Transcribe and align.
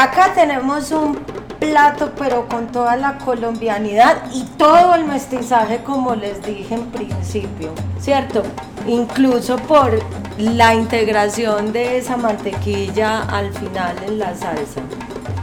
acá 0.00 0.32
tenemos 0.34 0.92
un 0.92 1.18
plato, 1.58 2.12
pero 2.18 2.48
con 2.48 2.68
toda 2.68 2.96
la 2.96 3.18
colombianidad 3.18 4.22
y 4.32 4.44
todo 4.56 4.94
el 4.94 5.04
mestizaje, 5.04 5.82
como 5.84 6.14
les 6.14 6.42
dije 6.42 6.74
en 6.74 6.86
principio, 6.86 7.72
¿cierto? 8.00 8.42
Incluso 8.86 9.56
por 9.56 9.98
la 10.38 10.74
integración 10.74 11.72
de 11.72 11.98
esa 11.98 12.16
mantequilla 12.16 13.24
al 13.24 13.52
final 13.52 13.94
en 14.06 14.18
la 14.18 14.34
salsa. 14.34 14.80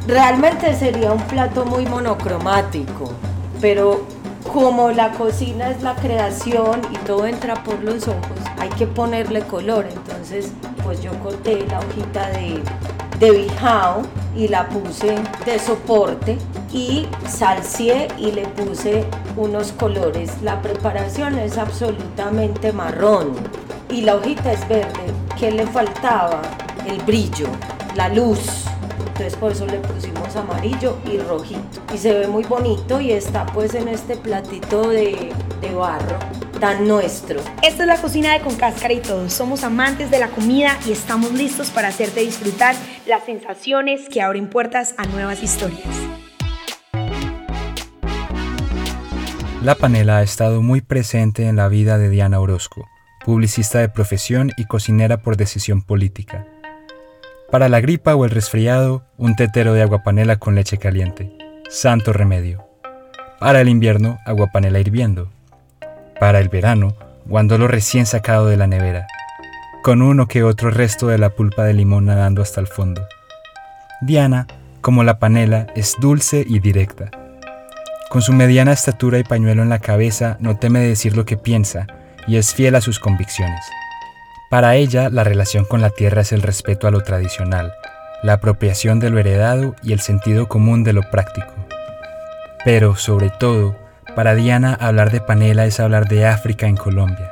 Realmente 0.08 0.74
sería 0.74 1.12
un 1.12 1.22
plato 1.22 1.64
muy 1.64 1.86
monocromático, 1.86 3.12
pero 3.62 4.06
como 4.52 4.90
la 4.90 5.12
cocina 5.12 5.70
es 5.70 5.84
la 5.84 5.94
creación 5.94 6.82
y 6.92 6.98
todo 7.06 7.28
entra 7.28 7.62
por 7.64 7.84
los 7.84 8.08
ojos, 8.08 8.40
hay 8.58 8.70
que 8.70 8.88
ponerle 8.88 9.42
color. 9.42 9.86
Entonces, 9.88 10.52
pues 10.84 11.04
yo 11.04 11.12
corté 11.20 11.68
la 11.68 11.80
hojita 11.80 12.30
de, 12.30 12.64
de 13.20 13.32
bijao 13.32 14.04
y 14.36 14.48
la 14.48 14.70
puse 14.70 15.16
de 15.46 15.60
soporte 15.60 16.38
y 16.72 17.08
salcié 17.28 18.08
y 18.18 18.32
le 18.32 18.46
puse 18.48 19.06
unos 19.36 19.72
colores. 19.72 20.32
La 20.44 20.62
preparación 20.62 21.38
es 21.40 21.58
absolutamente 21.58 22.72
marrón 22.72 23.34
y 23.90 24.02
la 24.02 24.16
hojita 24.16 24.52
es 24.52 24.68
verde. 24.68 25.14
¿Qué 25.40 25.52
le 25.52 25.66
faltaba? 25.66 26.42
El 26.86 27.02
brillo, 27.04 27.48
la 27.96 28.10
luz. 28.10 28.66
Entonces 29.00 29.36
por 29.36 29.52
eso 29.52 29.66
le 29.66 29.80
pusimos 29.80 30.36
amarillo 30.36 30.98
y 31.12 31.18
rojito. 31.18 31.82
Y 31.94 31.98
se 31.98 32.14
ve 32.14 32.28
muy 32.28 32.44
bonito 32.44 33.02
y 33.02 33.12
está 33.12 33.46
pues 33.48 33.74
en 33.74 33.88
este 33.88 34.16
platito 34.16 34.90
de, 34.90 35.34
de 35.62 35.74
barro 35.74 36.18
tan 36.60 36.88
nuestro. 36.88 37.40
Esta 37.62 37.84
es 37.84 37.88
la 37.88 37.98
cocina 37.98 38.34
de 38.34 38.42
Con 38.42 38.56
Cáscara 38.56 38.94
y 38.94 39.00
Todo. 39.00 39.30
Somos 39.30 39.64
amantes 39.64 40.10
de 40.12 40.20
la 40.20 40.30
comida 40.30 40.78
y 40.86 40.92
estamos 40.92 41.32
listos 41.32 41.70
para 41.70 41.90
hacerte 41.90 42.22
disfrutar 42.22 42.76
las 43.08 43.24
sensaciones 43.24 44.10
que 44.10 44.22
abren 44.22 44.50
puertas 44.50 44.94
a 44.98 45.06
nuevas 45.06 45.42
historias. 45.42 45.88
La 49.64 49.76
panela 49.76 50.18
ha 50.18 50.24
estado 50.24 50.62
muy 50.62 50.82
presente 50.82 51.48
en 51.48 51.56
la 51.56 51.68
vida 51.68 51.98
de 51.98 52.10
Diana 52.10 52.40
Orozco, 52.40 52.88
publicista 53.26 53.80
de 53.80 53.90
profesión 53.90 54.52
y 54.58 54.66
cocinera 54.66 55.18
por 55.18 55.38
decisión 55.38 55.82
política. 55.82 56.46
Para 57.52 57.70
la 57.70 57.80
gripa 57.80 58.16
o 58.16 58.26
el 58.26 58.32
resfriado, 58.32 59.04
un 59.18 59.36
tetero 59.36 59.74
de 59.74 59.82
agua 59.82 60.04
panela 60.04 60.38
con 60.38 60.56
leche 60.56 60.78
caliente. 60.78 61.32
Santo 61.70 62.14
remedio. 62.14 62.68
Para 63.40 63.62
el 63.62 63.70
invierno, 63.70 64.20
agua 64.26 64.48
panela 64.52 64.80
hirviendo. 64.80 65.32
Para 66.20 66.40
el 66.40 66.50
verano, 66.50 66.96
guandolo 67.26 67.68
recién 67.68 68.06
sacado 68.06 68.48
de 68.48 68.58
la 68.58 68.68
nevera, 68.68 69.08
con 69.88 70.02
uno 70.02 70.28
que 70.28 70.44
otro 70.44 70.70
resto 70.70 71.08
de 71.08 71.18
la 71.18 71.30
pulpa 71.30 71.64
de 71.64 71.74
limón 71.74 72.08
nadando 72.08 72.42
hasta 72.42 72.60
el 72.60 72.68
fondo. 72.68 73.08
Diana, 74.02 74.46
como 74.82 75.06
la 75.06 75.18
panela, 75.18 75.68
es 75.78 75.96
dulce 76.02 76.44
y 76.46 76.60
directa. 76.60 77.10
Con 78.10 78.22
su 78.22 78.34
mediana 78.34 78.74
estatura 78.74 79.18
y 79.18 79.24
pañuelo 79.24 79.64
en 79.64 79.70
la 79.70 79.80
cabeza, 79.80 80.36
no 80.42 80.58
teme 80.58 80.82
decir 80.82 81.16
lo 81.16 81.24
que 81.24 81.38
piensa 81.38 81.88
y 82.28 82.36
es 82.36 82.54
fiel 82.54 82.76
a 82.76 82.82
sus 82.82 83.00
convicciones. 83.00 83.64
Para 84.50 84.76
ella, 84.76 85.10
la 85.10 85.24
relación 85.24 85.64
con 85.64 85.80
la 85.80 85.90
tierra 85.90 86.20
es 86.20 86.34
el 86.34 86.42
respeto 86.42 86.90
a 86.90 86.92
lo 86.92 87.00
tradicional, 87.00 87.72
la 88.24 88.34
apropiación 88.34 89.00
de 89.00 89.10
lo 89.10 89.20
heredado 89.20 89.74
y 89.84 89.94
el 89.94 90.02
sentido 90.02 90.50
común 90.50 90.84
de 90.84 90.92
lo 90.92 91.04
práctico. 91.10 91.54
Pero, 92.66 92.98
sobre 92.98 93.30
todo, 93.30 93.78
para 94.18 94.36
Diana 94.36 94.74
hablar 94.74 95.12
de 95.12 95.22
panela 95.22 95.66
es 95.66 95.80
hablar 95.80 96.10
de 96.10 96.26
África 96.26 96.68
en 96.68 96.76
Colombia. 96.76 97.32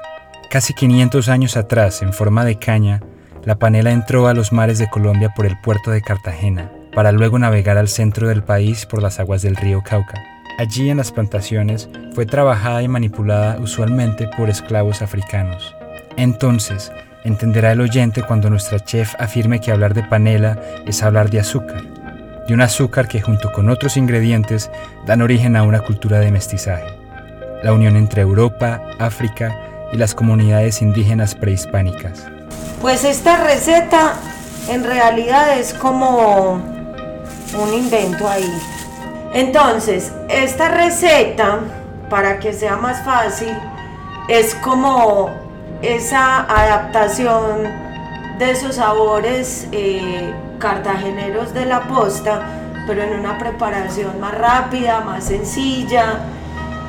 Casi 0.56 0.74
500 0.74 1.28
años 1.28 1.58
atrás, 1.58 2.02
en 2.02 2.14
forma 2.14 2.46
de 2.46 2.58
caña, 2.58 3.02
la 3.44 3.60
panela 3.60 3.92
entró 3.92 4.30
a 4.30 4.34
los 4.34 4.54
mares 4.54 4.80
de 4.80 4.90
Colombia 4.90 5.34
por 5.36 5.46
el 5.46 5.60
puerto 5.60 5.92
de 5.92 6.02
Cartagena, 6.02 6.72
para 6.94 7.12
luego 7.12 7.38
navegar 7.38 7.78
al 7.78 7.90
centro 7.90 8.30
del 8.30 8.42
país 8.42 8.86
por 8.86 9.04
las 9.04 9.20
aguas 9.20 9.42
del 9.42 9.58
río 9.58 9.84
Cauca. 9.84 10.24
Allí 10.58 10.90
en 10.90 10.96
las 10.96 11.12
plantaciones 11.12 11.90
fue 12.14 12.26
trabajada 12.26 12.82
y 12.82 12.88
manipulada 12.88 13.60
usualmente 13.60 14.30
por 14.38 14.50
esclavos 14.50 15.02
africanos. 15.02 15.76
Entonces, 16.16 16.90
entenderá 17.26 17.74
el 17.74 17.82
oyente 17.82 18.24
cuando 18.24 18.50
nuestra 18.50 18.80
chef 18.80 19.14
afirme 19.20 19.60
que 19.60 19.74
hablar 19.74 19.94
de 19.94 20.04
panela 20.04 20.58
es 20.86 21.04
hablar 21.04 21.30
de 21.30 21.42
azúcar, 21.42 21.84
de 22.48 22.54
un 22.54 22.62
azúcar 22.62 23.10
que 23.10 23.20
junto 23.20 23.52
con 23.52 23.70
otros 23.70 23.98
ingredientes 23.98 24.72
dan 25.06 25.22
origen 25.22 25.58
a 25.58 25.64
una 25.64 25.82
cultura 25.82 26.20
de 26.20 26.32
mestizaje, 26.32 26.98
la 27.62 27.74
unión 27.74 27.98
entre 27.98 28.22
Europa, 28.22 28.82
África 29.00 29.54
y 29.92 29.98
las 29.98 30.16
comunidades 30.16 30.82
indígenas 30.82 31.36
prehispánicas. 31.36 32.24
Pues 32.82 33.04
esta 33.04 33.44
receta 33.44 34.14
en 34.70 34.84
realidad 34.84 35.58
es 35.58 35.74
como 35.74 36.54
un 36.56 37.74
invento 37.74 38.28
ahí. 38.28 38.52
Entonces, 39.34 40.12
esta 40.30 40.70
receta, 40.70 41.60
para 42.10 42.40
que 42.40 42.54
sea 42.54 42.78
más 42.78 43.04
fácil, 43.04 43.54
es 44.28 44.56
como 44.56 45.30
esa 45.82 46.42
adaptación 46.42 47.64
de 48.40 48.52
esos 48.52 48.76
sabores 48.76 49.68
eh, 49.72 50.34
cartageneros 50.60 51.54
de 51.54 51.66
la 51.66 51.82
posta, 51.82 52.42
pero 52.88 53.04
en 53.04 53.20
una 53.20 53.38
preparación 53.38 54.20
más 54.20 54.38
rápida, 54.38 55.02
más 55.02 55.26
sencilla 55.26 56.20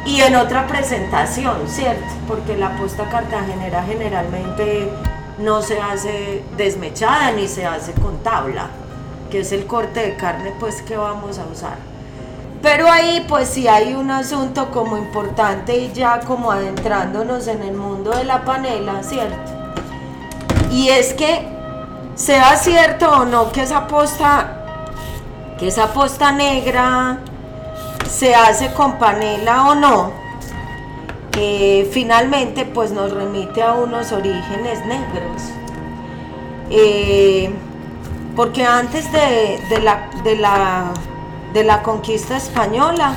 y 0.07 0.21
en 0.21 0.37
otra 0.37 0.67
presentación, 0.69 1.67
¿cierto? 1.67 2.07
Porque 2.29 2.57
la 2.57 2.77
posta 2.77 3.09
cartagenera 3.11 3.83
generalmente 3.83 4.89
no 5.39 5.61
se 5.63 5.81
hace 5.81 6.45
desmechada 6.57 7.33
ni 7.33 7.49
se 7.49 7.67
hace 7.67 7.93
con 7.93 8.19
tabla, 8.23 8.69
que 9.31 9.41
es 9.41 9.51
el 9.53 9.67
corte 9.67 10.01
de 10.01 10.17
carne 10.17 10.53
pues 10.61 10.81
que 10.83 10.97
vamos 10.97 11.39
a 11.39 11.45
usar. 11.47 11.77
Pero 12.63 12.91
ahí 12.91 13.25
pues 13.29 13.49
sí 13.49 13.67
hay 13.69 13.95
un 13.95 14.11
asunto 14.11 14.71
como 14.71 14.97
importante 14.97 15.77
y 15.77 15.93
ya 15.93 16.21
como 16.21 16.53
adentrándonos 16.53 17.49
en 17.49 17.63
el 17.63 17.75
mundo 17.75 18.13
de 18.13 18.25
la 18.25 18.45
panela, 18.45 19.03
¿cierto? 19.03 19.53
Y 20.71 20.89
es 20.89 21.15
que 21.15 21.49
sea 22.15 22.57
cierto 22.57 23.11
o 23.11 23.25
no 23.25 23.51
que 23.53 23.63
esa 23.63 23.87
posta, 23.89 24.65
que 25.59 25.69
esa 25.69 25.93
posta 25.93 26.33
negra 26.33 27.19
se 28.09 28.35
hace 28.35 28.73
con 28.73 28.99
panela 28.99 29.71
o 29.71 29.75
no, 29.75 30.13
finalmente 31.91 32.65
pues 32.65 32.93
nos 32.93 33.13
remite 33.13 33.63
a 33.63 33.75
unos 33.75 34.13
orígenes 34.13 34.85
negros. 34.87 35.43
Eh, 36.71 37.51
porque 38.35 38.65
antes 38.65 39.11
de, 39.13 39.81
la, 39.83 40.11
de 40.25 40.37
la 40.37 40.93
de 41.57 41.65
la 41.65 41.83
conquista 41.83 42.37
española, 42.37 43.17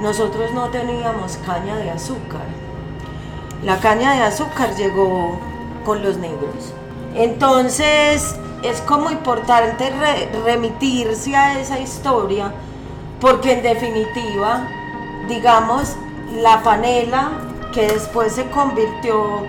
nosotros 0.00 0.50
no 0.54 0.70
teníamos 0.70 1.36
caña 1.44 1.76
de 1.76 1.90
azúcar. 1.90 2.46
La 3.62 3.78
caña 3.80 4.14
de 4.14 4.22
azúcar 4.22 4.74
llegó 4.76 5.38
con 5.84 6.02
los 6.02 6.16
negros. 6.16 6.72
Entonces 7.14 8.34
es 8.62 8.80
como 8.80 9.10
importante 9.10 9.92
remitirse 10.42 11.36
a 11.36 11.60
esa 11.60 11.78
historia 11.78 12.50
porque 13.20 13.52
en 13.52 13.62
definitiva, 13.62 14.66
digamos, 15.28 15.96
la 16.36 16.62
panela 16.62 17.30
que 17.72 17.86
después 17.86 18.32
se 18.32 18.48
convirtió 18.50 19.46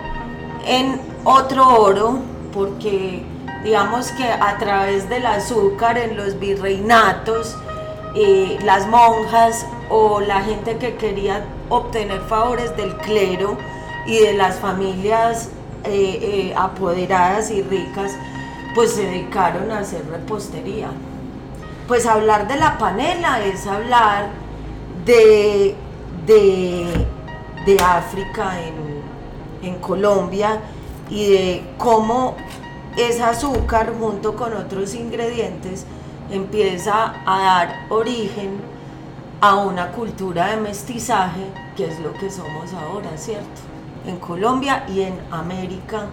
en 0.66 1.00
otro 1.24 1.68
oro 1.68 2.20
porque 2.54 3.24
digamos 3.64 4.12
que 4.12 4.26
a 4.26 4.58
través 4.58 5.08
del 5.09 5.26
azúcar 5.26 5.98
en 5.98 6.18
los 6.18 6.40
virreinatos 6.40 7.56
eh, 8.16 8.59
las 8.64 8.88
monjas 8.88 9.66
o 9.90 10.20
la 10.20 10.42
gente 10.42 10.78
que 10.78 10.96
quería 10.96 11.46
obtener 11.70 12.22
favores 12.22 12.76
del 12.76 12.96
clero 12.98 13.58
y 14.06 14.20
de 14.20 14.34
las 14.34 14.59
familias 14.59 15.50
eh, 15.86 16.20
eh, 16.22 16.53
apoderadas 16.58 17.52
y 17.52 17.62
ricas, 17.62 18.12
pues 18.76 18.94
se 18.94 19.06
dedicaron 19.06 19.72
a 19.72 19.80
hacer 19.80 20.06
repostería. 20.09 20.90
Pues 21.91 22.06
hablar 22.06 22.47
de 22.47 22.55
la 22.55 22.78
panela 22.78 23.43
es 23.43 23.67
hablar 23.67 24.29
de, 25.03 25.76
de, 26.26 27.78
África 27.84 28.61
en, 28.61 29.67
en 29.67 29.76
Colombia 29.82 30.61
y 31.09 31.34
de 31.34 31.64
cómo 31.78 32.38
ese 32.96 33.22
azúcar 33.22 33.93
junto 33.99 34.38
con 34.38 34.53
otros 34.53 34.96
ingredientes 34.96 35.85
empieza 36.32 37.14
a 37.26 37.41
dar 37.41 37.85
origen 37.90 38.61
a 39.41 39.58
una 39.58 39.91
cultura 39.91 40.47
de 40.47 40.61
mestizaje, 40.61 41.46
que 41.76 41.88
es 41.88 41.99
lo 41.99 42.14
que 42.14 42.32
somos 42.32 42.72
ahora, 42.72 43.17
¿cierto? 43.17 43.59
En 44.05 44.16
Colombia 44.16 44.85
y 44.88 45.02
en 45.02 45.20
América 45.29 46.05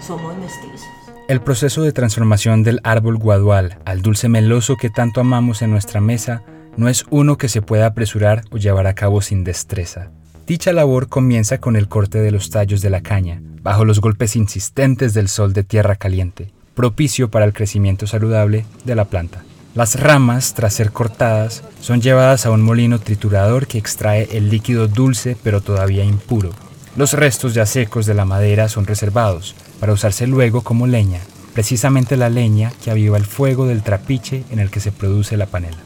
somos 0.00 0.36
mestizos. 0.36 0.97
El 1.28 1.42
proceso 1.42 1.82
de 1.82 1.92
transformación 1.92 2.62
del 2.62 2.80
árbol 2.84 3.18
guadual 3.18 3.76
al 3.84 4.00
dulce 4.00 4.30
meloso 4.30 4.76
que 4.76 4.88
tanto 4.88 5.20
amamos 5.20 5.60
en 5.60 5.70
nuestra 5.70 6.00
mesa 6.00 6.42
no 6.78 6.88
es 6.88 7.04
uno 7.10 7.36
que 7.36 7.50
se 7.50 7.60
pueda 7.60 7.84
apresurar 7.84 8.44
o 8.50 8.56
llevar 8.56 8.86
a 8.86 8.94
cabo 8.94 9.20
sin 9.20 9.44
destreza. 9.44 10.10
Dicha 10.46 10.72
labor 10.72 11.08
comienza 11.08 11.58
con 11.58 11.76
el 11.76 11.86
corte 11.86 12.18
de 12.22 12.30
los 12.30 12.48
tallos 12.48 12.80
de 12.80 12.88
la 12.88 13.02
caña, 13.02 13.42
bajo 13.60 13.84
los 13.84 14.00
golpes 14.00 14.36
insistentes 14.36 15.12
del 15.12 15.28
sol 15.28 15.52
de 15.52 15.64
tierra 15.64 15.96
caliente, 15.96 16.50
propicio 16.74 17.30
para 17.30 17.44
el 17.44 17.52
crecimiento 17.52 18.06
saludable 18.06 18.64
de 18.86 18.94
la 18.94 19.04
planta. 19.04 19.44
Las 19.74 20.00
ramas, 20.00 20.54
tras 20.54 20.72
ser 20.72 20.92
cortadas, 20.92 21.62
son 21.82 22.00
llevadas 22.00 22.46
a 22.46 22.50
un 22.50 22.62
molino 22.62 23.00
triturador 23.00 23.66
que 23.66 23.76
extrae 23.76 24.30
el 24.32 24.48
líquido 24.48 24.88
dulce 24.88 25.36
pero 25.42 25.60
todavía 25.60 26.04
impuro. 26.04 26.52
Los 26.96 27.12
restos 27.12 27.52
ya 27.52 27.66
secos 27.66 28.06
de 28.06 28.14
la 28.14 28.24
madera 28.24 28.70
son 28.70 28.86
reservados 28.86 29.54
para 29.80 29.92
usarse 29.92 30.26
luego 30.26 30.62
como 30.62 30.86
leña, 30.86 31.20
precisamente 31.54 32.16
la 32.16 32.30
leña 32.30 32.72
que 32.82 32.90
aviva 32.90 33.16
el 33.16 33.24
fuego 33.24 33.66
del 33.66 33.82
trapiche 33.82 34.44
en 34.50 34.58
el 34.58 34.70
que 34.70 34.80
se 34.80 34.92
produce 34.92 35.36
la 35.36 35.46
panela. 35.46 35.78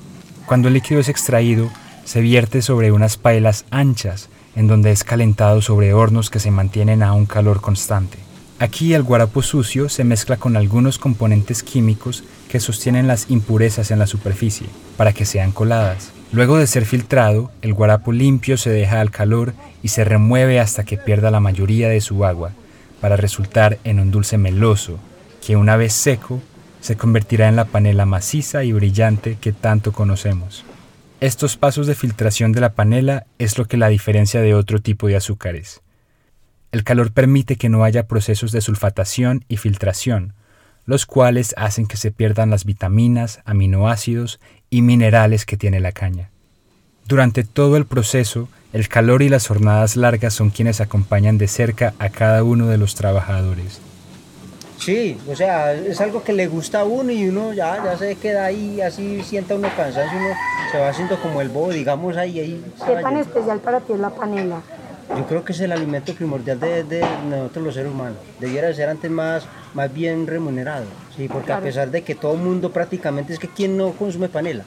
Cuando 0.47 0.69
el 0.69 0.75
líquido 0.75 1.01
es 1.01 1.09
extraído, 1.09 1.71
se 2.05 2.21
vierte 2.21 2.63
sobre 2.63 2.93
unas 2.93 3.17
pailas 3.17 3.65
anchas 3.71 4.29
en 4.55 4.67
donde 4.67 4.91
es 4.91 5.05
calentado 5.05 5.63
sobre 5.63 5.95
hornos 5.95 6.31
que 6.31 6.41
se 6.41 6.51
mantienen 6.51 7.03
a 7.03 7.13
un 7.15 7.27
calor 7.27 7.61
constante. 7.61 8.19
Aquí 8.59 8.95
el 8.95 9.03
guarapo 9.03 9.43
sucio 9.43 9.89
se 9.89 10.05
mezcla 10.05 10.37
con 10.37 10.57
algunos 10.57 10.99
componentes 10.99 11.63
químicos 11.63 12.23
que 12.49 12.61
sostienen 12.61 13.09
las 13.09 13.31
impurezas 13.31 13.91
en 13.91 13.99
la 13.99 14.07
superficie 14.07 14.69
para 14.97 15.13
que 15.13 15.25
sean 15.25 15.53
coladas. 15.53 16.13
Luego 16.33 16.59
de 16.59 16.67
ser 16.67 16.87
filtrado, 16.87 17.51
el 17.61 17.75
guarapo 17.75 18.13
limpio 18.13 18.57
se 18.57 18.71
deja 18.71 19.01
al 19.01 19.11
calor 19.11 19.55
y 19.83 19.89
se 19.89 20.05
remueve 20.05 20.61
hasta 20.61 20.85
que 20.85 20.97
pierda 20.97 21.31
la 21.31 21.41
mayoría 21.41 21.89
de 21.89 22.01
su 22.01 22.25
agua, 22.25 22.53
para 23.03 23.17
resultar 23.17 23.79
en 23.83 23.99
un 23.99 24.13
dulce 24.13 24.39
meloso, 24.39 25.01
que 25.45 25.57
una 25.57 25.77
vez 25.77 25.93
seco, 25.93 26.41
se 26.81 26.97
convertirá 26.97 27.49
en 27.49 27.57
la 27.57 27.65
panela 27.65 28.07
maciza 28.07 28.63
y 28.63 28.73
brillante 28.73 29.37
que 29.41 29.53
tanto 29.53 29.91
conocemos. 29.91 30.65
Estos 31.21 31.57
pasos 31.57 31.89
de 31.89 31.97
filtración 31.97 32.53
de 32.53 32.61
la 32.61 32.75
panela 32.75 33.27
es 33.41 33.59
lo 33.59 33.65
que 33.67 33.77
la 33.77 33.89
diferencia 33.89 34.41
de 34.41 34.55
otro 34.55 34.81
tipo 34.81 35.09
de 35.09 35.17
azúcares. 35.17 35.81
El 36.71 36.85
calor 36.85 37.11
permite 37.11 37.57
que 37.57 37.69
no 37.69 37.83
haya 37.83 38.07
procesos 38.07 38.53
de 38.53 38.61
sulfatación 38.61 39.45
y 39.49 39.57
filtración, 39.57 40.35
los 40.87 41.05
cuales 41.05 41.57
hacen 41.57 41.87
que 41.87 41.97
se 41.97 42.13
pierdan 42.13 42.51
las 42.51 42.65
vitaminas, 42.65 43.41
aminoácidos 43.45 44.39
y 44.71 44.83
minerales 44.83 45.45
que 45.45 45.57
tiene 45.57 45.81
la 45.81 45.91
caña. 45.91 46.31
Durante 47.09 47.43
todo 47.43 47.77
el 47.77 47.85
proceso, 47.85 48.49
el 48.73 48.89
calor 48.89 49.23
y 49.23 49.29
las 49.29 49.47
jornadas 49.47 49.97
largas 49.97 50.33
son 50.35 50.51
quienes 50.51 50.81
acompañan 50.81 51.39
de 51.39 51.49
cerca 51.49 51.95
a 51.99 52.09
cada 52.09 52.43
uno 52.43 52.69
de 52.69 52.79
los 52.79 52.95
trabajadores. 52.95 53.81
Sí, 54.79 55.17
o 55.29 55.37
sea, 55.37 55.75
es 55.75 56.01
algo 56.01 56.25
que 56.25 56.33
le 56.33 56.49
gusta 56.49 56.81
a 56.81 56.85
uno 56.85 57.13
y 57.13 57.29
uno 57.29 57.53
ya, 57.53 57.85
ya 57.85 57.97
se 57.97 58.17
queda 58.17 58.47
ahí, 58.47 58.81
así 58.81 59.23
sienta 59.23 59.55
uno 59.55 59.69
cansancio, 59.77 60.19
uno 60.19 60.31
se 60.73 60.79
va 60.79 60.89
haciendo 60.89 61.21
como 61.21 61.41
el 61.41 61.51
bobo, 61.51 61.71
digamos 61.71 62.17
ahí. 62.17 62.41
ahí 62.41 62.65
¿Qué 62.85 62.95
tan 62.97 63.17
especial 63.19 63.61
para 63.61 63.81
ti 63.81 63.93
es 63.93 64.01
la 64.01 64.11
panela? 64.11 64.61
Yo 65.17 65.27
creo 65.27 65.45
que 65.45 65.53
es 65.53 65.61
el 65.61 65.71
alimento 65.71 66.15
primordial 66.15 66.59
de, 66.59 67.05
nosotros 67.29 67.65
los 67.65 67.75
seres 67.75 67.93
humanos. 67.93 68.17
Debiera 68.41 68.73
ser 68.73 68.89
antes 68.89 69.11
más, 69.11 69.45
más 69.75 69.93
bien 69.93 70.27
remunerado, 70.27 70.87
sí, 71.17 71.29
porque 71.29 71.53
a 71.53 71.61
pesar 71.61 71.91
de 71.91 72.03
que 72.03 72.15
todo 72.15 72.33
el 72.33 72.41
mundo 72.41 72.73
prácticamente 72.73 73.35
es 73.35 73.39
que 73.39 73.49
quien 73.49 73.77
no 73.77 73.93
consume 73.93 74.31
panela, 74.31 74.65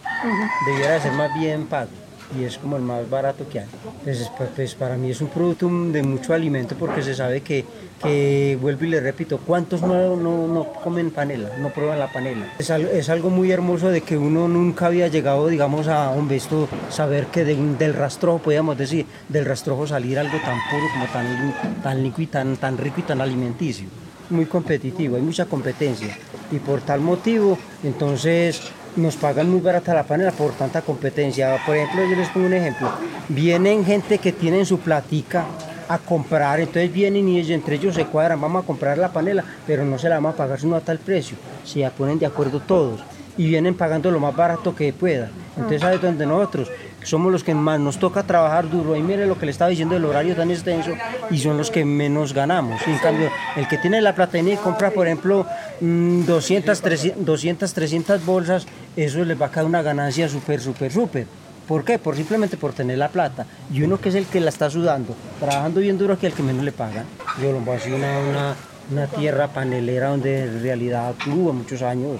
debiera 0.68 1.02
ser 1.02 1.12
más 1.14 1.34
bien 1.34 1.66
pago 1.66 1.90
y 2.38 2.44
es 2.44 2.58
como 2.58 2.78
el 2.78 2.82
más 2.82 3.10
barato 3.10 3.48
que 3.48 3.60
hay. 3.60 3.66
Pues, 4.04 4.32
pues, 4.38 4.50
pues, 4.56 4.76
para 4.76 4.98
mí 4.98 5.12
es 5.12 5.22
un 5.22 5.28
producto 5.28 5.68
de 5.68 6.04
mucho 6.04 6.34
alimento 6.34 6.76
porque 6.78 7.02
se 7.02 7.14
sabe 7.14 7.42
que, 7.42 7.66
que 8.02 8.58
vuelvo 8.62 8.86
y 8.86 8.90
le 8.90 9.00
repito, 9.00 9.40
¿cuántos 9.40 9.82
no, 9.82 10.16
no, 10.16 10.48
no 10.48 10.74
comen 10.74 11.12
panela, 11.12 11.50
no 11.60 11.70
prueban 11.70 12.00
la 12.00 12.12
panela? 12.12 12.54
Es, 12.58 12.70
es, 12.70 13.10
algo 13.10 13.30
muy 13.30 13.52
hermoso 13.52 13.90
de 13.90 14.02
que 14.02 14.18
uno 14.18 14.48
nunca 14.48 14.88
había 14.88 15.08
llegado, 15.08 15.48
digamos, 15.48 15.88
a 15.88 16.10
un 16.10 16.28
besto, 16.28 16.68
saber 16.90 17.28
que 17.28 17.46
del 17.46 17.94
rastrojo, 17.94 18.40
podríamos 18.40 18.78
decir, 18.78 19.06
del 19.30 19.46
rastrojo 19.46 19.88
salir 19.88 20.20
algo 20.20 20.38
tan 20.40 20.58
puro 20.70 20.86
como 20.94 21.06
tan, 21.08 21.82
tan 21.84 22.04
rico 22.04 22.22
y 22.22 22.28
tan, 22.28 22.58
tan 22.58 22.78
rico 22.78 23.00
y 23.00 23.04
tan 23.04 23.22
alimenticio. 23.22 23.88
Muy 24.30 24.46
competitivo, 24.46 25.18
hay 25.18 25.22
mucha 25.22 25.46
competencia 25.46 26.18
y 26.52 26.58
por 26.58 26.82
tal 26.82 27.02
motivo, 27.02 27.58
entonces 27.84 28.62
nos 28.96 29.16
pagan 29.16 29.50
muy 29.50 29.62
barata 29.62 29.94
la 29.94 30.04
panela 30.04 30.32
por 30.32 30.54
tanta 30.54 30.82
competencia. 30.82 31.58
Por 31.66 31.76
ejemplo, 31.76 32.04
yo 32.10 32.16
les 32.16 32.30
pongo 32.30 32.48
un 32.48 32.54
ejemplo. 32.54 32.90
Vienen 33.30 33.86
gente 33.86 34.18
que 34.18 34.32
tienen 34.32 34.66
su 34.66 34.80
platica 34.80 35.46
a 35.88 35.98
comprar, 36.00 36.60
entonces 36.60 36.92
vienen 36.92 37.28
y 37.30 37.40
entre 37.52 37.76
ellos 37.76 37.96
se 37.96 38.06
cuadran, 38.06 38.42
vamos 38.42 38.64
a 38.64 38.66
comprar 38.66 38.98
la 38.98 39.14
panela, 39.14 39.44
pero 39.68 39.86
no 39.86 40.00
se 40.00 40.10
la 40.10 40.16
vamos 40.16 40.34
a 40.34 40.38
pagar 40.38 40.60
sino 40.60 40.76
a 40.76 40.82
tal 40.82 40.98
precio. 40.98 41.38
Se 41.64 41.88
ponen 41.92 42.18
de 42.18 42.26
acuerdo 42.26 42.60
todos 42.60 43.02
y 43.38 43.48
vienen 43.48 43.76
pagando 43.76 44.10
lo 44.12 44.20
más 44.20 44.36
barato 44.36 44.76
que 44.76 44.94
puedan. 44.94 45.30
Entonces, 45.56 45.82
¿sabes 45.82 46.02
dónde 46.02 46.26
nosotros? 46.26 46.72
Somos 47.06 47.32
los 47.32 47.44
que 47.44 47.54
más 47.54 47.80
nos 47.80 48.00
toca 48.00 48.24
trabajar 48.24 48.70
duro. 48.70 48.96
Y 48.96 49.02
mire 49.02 49.26
lo 49.26 49.38
que 49.38 49.46
le 49.46 49.52
estaba 49.52 49.70
diciendo, 49.70 49.96
el 49.96 50.06
horario 50.06 50.36
tan 50.36 50.52
extenso 50.52 50.92
y 51.30 51.38
son 51.38 51.58
los 51.58 51.72
que 51.72 51.86
menos 51.86 52.34
ganamos. 52.34 52.82
en 52.88 52.98
cambio, 52.98 53.30
el 53.56 53.68
que 53.68 53.78
tiene 53.78 54.02
la 54.02 54.14
plata 54.14 54.38
y 54.38 54.58
compra, 54.58 54.92
por 54.92 55.08
ejemplo, 55.08 55.46
200, 55.80 56.82
300, 56.82 57.26
200, 57.26 57.74
300 57.74 58.26
bolsas, 58.26 58.66
eso 58.96 59.24
le 59.24 59.36
va 59.36 59.48
a 59.48 59.52
caer 59.52 59.66
una 59.66 59.82
ganancia 59.82 60.28
súper, 60.28 60.60
súper, 60.60 60.92
súper. 60.92 61.28
¿Por 61.68 61.84
qué? 61.84 61.98
Por 61.98 62.16
simplemente 62.16 62.58
por 62.58 62.74
tener 62.74 62.98
la 62.98 63.10
plata. 63.10 63.46
Y 63.74 63.82
uno 63.82 64.00
que 64.00 64.10
es 64.10 64.16
el 64.16 64.26
que 64.26 64.40
la 64.40 64.50
está 64.50 64.70
sudando, 64.70 65.16
trabajando 65.40 65.80
bien 65.80 65.98
duro 65.98 66.18
que 66.20 66.28
el 66.28 66.34
que 66.34 66.44
menos 66.44 66.64
le 66.64 66.72
pagan. 66.72 67.06
Yo 67.42 67.52
lo 67.52 67.60
voy 67.60 67.78
una, 67.88 68.56
una, 68.92 69.08
tierra 69.08 69.48
panelera 69.48 70.10
donde 70.10 70.44
en 70.44 70.62
realidad 70.62 71.14
tuvo 71.24 71.54
muchos 71.54 71.82
años, 71.82 72.20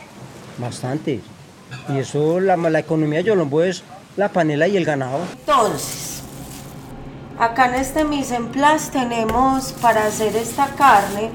bastante. 0.58 1.20
Y 1.90 1.98
eso, 1.98 2.40
la, 2.40 2.58
la 2.58 2.80
economía 2.80 3.20
de 3.20 3.26
Yolombo 3.26 3.62
es 3.62 3.84
la 4.18 4.30
panela 4.30 4.68
y 4.68 4.78
el 4.78 4.86
ganado. 4.86 5.20
Entonces, 5.40 6.24
acá 7.40 7.68
en 7.68 7.76
este 7.76 8.06
mise 8.06 8.36
en 8.36 8.48
place 8.48 8.92
tenemos 8.92 9.74
para 9.74 10.06
hacer 10.06 10.36
esta 10.36 10.68
carne 10.76 11.32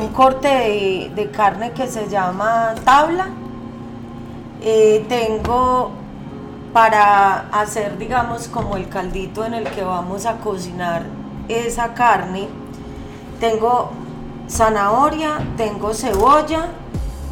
un 0.00 0.08
corte 0.08 1.10
de, 1.14 1.30
carne 1.30 1.72
que 1.72 1.86
se 1.86 2.08
llama 2.08 2.74
tabla. 2.84 3.28
Eh, 4.62 5.04
tengo 5.08 5.92
para 6.72 7.48
hacer, 7.50 7.98
digamos, 7.98 8.48
como 8.48 8.76
el 8.76 8.88
caldito 8.88 9.44
en 9.44 9.54
el 9.54 9.64
que 9.64 9.82
vamos 9.82 10.26
a 10.26 10.36
cocinar 10.36 11.02
esa 11.48 11.94
carne. 11.94 12.48
Tengo 13.40 13.90
zanahoria, 14.48 15.38
tengo 15.56 15.94
cebolla 15.94 16.68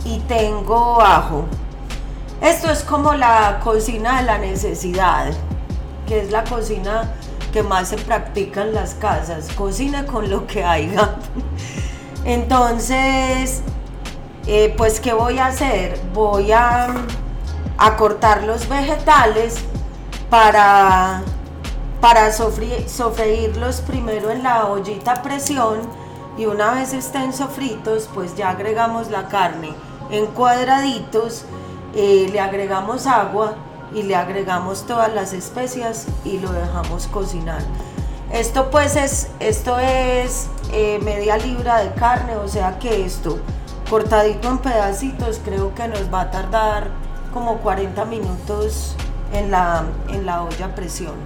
y 0.05 0.19
tengo 0.21 1.01
ajo. 1.01 1.45
Esto 2.41 2.71
es 2.71 2.85
como 2.85 3.15
la 3.15 3.59
cocina 3.65 4.19
de 4.19 4.23
la 4.27 4.39
necesidad, 4.39 5.33
que 6.07 6.21
es 6.21 6.31
la 6.31 6.45
cocina 6.45 7.13
que 7.53 7.65
más 7.65 7.89
se 7.89 7.97
practica 7.97 8.63
en 8.63 8.75
las 8.75 8.95
casas. 8.95 9.49
Cocina 9.57 10.07
con 10.07 10.31
lo 10.31 10.47
que 10.47 10.63
haya. 10.63 11.17
Entonces, 12.25 13.63
eh, 14.47 14.73
pues, 14.77 15.01
¿qué 15.01 15.13
voy 15.13 15.39
a 15.39 15.47
hacer? 15.47 16.01
Voy 16.15 16.53
a, 16.53 16.95
a 17.77 17.97
cortar 17.97 18.45
los 18.45 18.69
vegetales 18.69 19.57
para, 20.31 21.23
para 22.01 22.31
sofreírlos 22.33 23.81
primero 23.81 24.31
en 24.31 24.45
la 24.45 24.67
ollita 24.67 25.23
presión 25.23 25.81
y 26.37 26.47
una 26.47 26.71
vez 26.75 26.93
estén 26.93 27.33
sofritos, 27.33 28.09
pues 28.15 28.37
ya 28.37 28.51
agregamos 28.51 29.11
la 29.11 29.27
carne 29.27 29.75
en 30.11 30.27
cuadraditos 30.27 31.45
eh, 32.01 32.29
le 32.31 32.39
agregamos 32.39 33.09
agua 33.09 33.57
y 33.93 34.05
le 34.05 34.15
agregamos 34.15 34.87
todas 34.87 35.13
las 35.13 35.33
especias 35.33 36.07
y 36.25 36.39
lo 36.39 36.53
dejamos 36.53 37.09
cocinar. 37.09 37.59
Esto 38.33 38.71
pues 38.71 38.95
es, 38.95 39.31
esto 39.41 39.81
es 39.81 40.47
eh, 40.71 41.01
media 41.03 41.37
libra 41.39 41.79
de 41.81 41.93
carne, 41.95 42.37
o 42.37 42.47
sea 42.47 42.79
que 42.79 43.05
esto 43.05 43.41
cortadito 43.91 44.49
en 44.49 44.59
pedacitos 44.59 45.41
creo 45.45 45.75
que 45.75 45.89
nos 45.89 46.15
va 46.15 46.21
a 46.21 46.31
tardar 46.31 46.91
como 47.35 47.57
40 47.59 48.05
minutos 48.05 48.95
en 49.33 49.51
la, 49.51 49.85
en 50.09 50.25
la 50.25 50.45
olla 50.45 50.77
presión. 50.77 51.17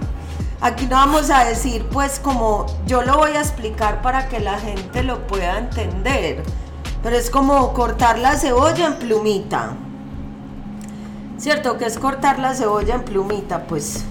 Aquí 0.59 0.87
no 0.87 0.95
vamos 0.95 1.29
a 1.29 1.45
decir 1.45 1.87
pues 1.89 2.17
como 2.17 2.65
yo 2.87 3.03
lo 3.03 3.17
voy 3.17 3.33
a 3.33 3.41
explicar 3.41 4.01
para 4.01 4.27
que 4.27 4.39
la 4.39 4.57
gente 4.57 5.03
lo 5.03 5.27
pueda 5.27 5.59
entender, 5.59 6.41
pero 7.03 7.15
es 7.15 7.29
como 7.29 7.73
cortar 7.73 8.17
la 8.17 8.37
cebolla 8.37 8.87
en 8.87 8.95
plumita. 8.95 9.75
¿Cierto? 11.43 11.77
Que 11.77 11.85
es 11.87 11.99
cortar 11.99 12.39
la 12.39 12.55
cebolla 12.55 12.95
en 12.95 13.03
plumita, 13.03 13.63
pues 13.65 14.05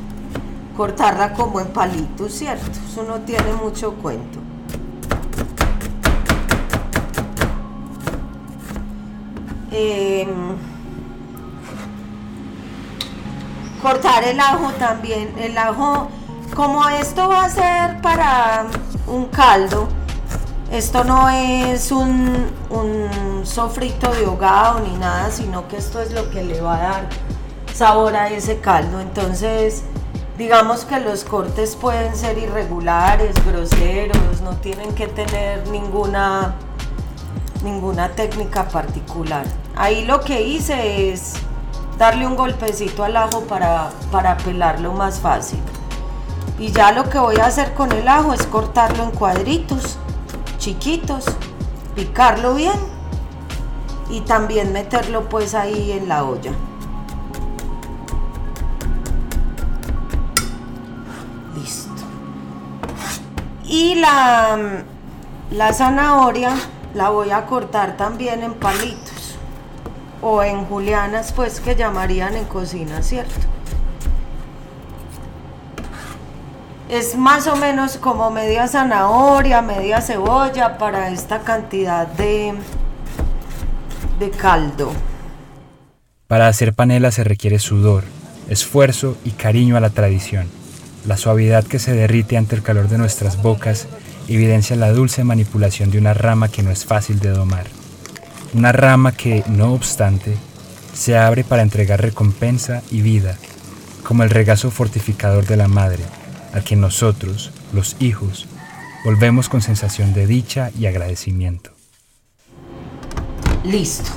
cortarla 0.76 1.32
como 1.32 1.60
en 1.60 1.68
palitos, 1.68 2.30
¿cierto? 2.30 2.78
Eso 2.86 3.04
no 3.04 3.20
tiene 3.22 3.54
mucho 3.54 3.94
cuento. 3.94 4.38
Em, 9.70 10.28
cortar 13.80 14.24
el 14.24 14.38
ajo 14.38 14.70
también, 14.78 15.32
el 15.38 15.56
ajo, 15.56 16.08
como 16.54 16.86
esto 16.90 17.28
va 17.28 17.46
a 17.46 17.48
ser 17.48 18.02
para 18.02 18.66
un 19.06 19.24
caldo, 19.28 19.88
esto 20.72 21.04
no 21.04 21.28
es 21.28 21.92
un, 21.92 22.50
sofrito 23.44 24.10
de 24.12 24.26
hogado 24.26 24.80
ni 24.80 24.96
nada, 24.96 25.30
sino 25.30 25.68
que 25.68 25.76
esto 25.76 26.00
es 26.00 26.12
lo 26.12 26.30
que 26.30 26.42
le 26.42 26.60
va 26.60 26.76
a 26.76 26.78
dar 26.78 27.08
sabor 27.74 28.16
a 28.16 28.28
ese 28.28 28.58
caldo. 28.60 29.00
Entonces, 29.00 29.82
digamos 30.38 30.86
que 30.86 30.98
los 31.00 31.24
cortes 31.24 31.76
pueden 31.76 32.16
ser 32.16 32.38
irregulares, 32.38 33.34
groseros, 33.44 34.40
no 34.42 34.52
tienen 34.56 34.94
que 34.94 35.08
tener 35.08 35.68
ninguna, 35.68 36.54
ninguna 37.62 38.08
técnica 38.10 38.68
particular. 38.68 39.44
Ahí 39.76 40.06
lo 40.06 40.20
que 40.20 40.40
hice 40.40 41.12
es 41.12 41.34
darle 41.98 42.26
un 42.26 42.36
golpecito 42.36 43.04
al 43.04 43.16
ajo 43.18 43.42
para, 43.42 43.90
para 44.10 44.38
pelarlo 44.38 44.92
más 44.92 45.20
fácil. 45.20 45.60
Y 46.58 46.72
ya 46.72 46.92
lo 46.92 47.10
que 47.10 47.18
voy 47.18 47.36
a 47.36 47.46
hacer 47.46 47.74
con 47.74 47.92
el 47.92 48.08
ajo 48.08 48.32
es 48.32 48.46
cortarlo 48.46 49.02
en 49.02 49.10
cuadritos 49.10 49.98
chiquitos, 50.62 51.24
picarlo 51.96 52.54
bien 52.54 52.78
y 54.08 54.20
también 54.20 54.72
meterlo 54.72 55.28
pues 55.28 55.56
ahí 55.56 55.90
en 55.90 56.08
la 56.08 56.22
olla. 56.22 56.52
Listo. 61.56 61.90
Y 63.64 63.96
la, 63.96 64.84
la 65.50 65.72
zanahoria 65.72 66.54
la 66.94 67.10
voy 67.10 67.32
a 67.32 67.44
cortar 67.46 67.96
también 67.96 68.44
en 68.44 68.54
palitos 68.54 69.34
o 70.20 70.44
en 70.44 70.64
julianas 70.66 71.32
pues 71.32 71.58
que 71.58 71.74
llamarían 71.74 72.36
en 72.36 72.44
cocina, 72.44 73.02
¿cierto? 73.02 73.34
Es 76.92 77.16
más 77.16 77.46
o 77.46 77.56
menos 77.56 77.96
como 77.96 78.30
media 78.30 78.68
zanahoria, 78.68 79.62
media 79.62 80.02
cebolla 80.02 80.76
para 80.76 81.08
esta 81.08 81.40
cantidad 81.40 82.06
de, 82.06 82.52
de 84.18 84.30
caldo. 84.30 84.92
Para 86.28 86.48
hacer 86.48 86.74
panela 86.74 87.10
se 87.10 87.24
requiere 87.24 87.58
sudor, 87.60 88.04
esfuerzo 88.50 89.16
y 89.24 89.30
cariño 89.30 89.78
a 89.78 89.80
la 89.80 89.88
tradición. 89.88 90.50
La 91.06 91.16
suavidad 91.16 91.64
que 91.64 91.78
se 91.78 91.94
derrite 91.94 92.36
ante 92.36 92.56
el 92.56 92.62
calor 92.62 92.90
de 92.90 92.98
nuestras 92.98 93.40
bocas 93.40 93.86
evidencia 94.28 94.76
la 94.76 94.92
dulce 94.92 95.24
manipulación 95.24 95.90
de 95.90 95.96
una 95.96 96.12
rama 96.12 96.48
que 96.48 96.62
no 96.62 96.70
es 96.70 96.84
fácil 96.84 97.20
de 97.20 97.30
domar. 97.30 97.64
Una 98.52 98.70
rama 98.70 99.12
que, 99.12 99.44
no 99.46 99.72
obstante, 99.72 100.36
se 100.92 101.16
abre 101.16 101.42
para 101.42 101.62
entregar 101.62 102.02
recompensa 102.02 102.82
y 102.90 103.00
vida, 103.00 103.38
como 104.02 104.24
el 104.24 104.28
regazo 104.28 104.70
fortificador 104.70 105.46
de 105.46 105.56
la 105.56 105.68
madre, 105.68 106.04
a 106.52 106.60
quien 106.60 106.80
nosotros, 106.80 107.50
los 107.72 107.96
hijos, 108.00 108.46
volvemos 109.04 109.48
con 109.48 109.62
sensación 109.62 110.14
de 110.14 110.26
dicha 110.26 110.70
y 110.78 110.86
agradecimiento. 110.86 111.70
Listo. 113.64 114.10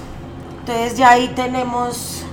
Entonces 0.60 0.98
ya 0.98 1.12
ahí 1.12 1.32
tenemos 1.36 2.24